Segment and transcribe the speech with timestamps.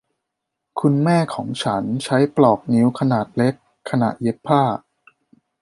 [0.79, 3.53] คุณแม่ของฉันใช้ปลอกนิ้วขนาดเล็ก
[3.89, 4.63] ขณะเย็บผ้า